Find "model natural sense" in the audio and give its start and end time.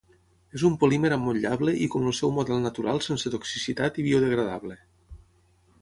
2.39-3.35